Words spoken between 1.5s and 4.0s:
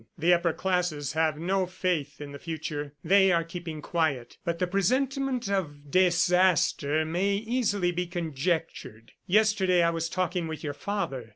faith in the future; they are keeping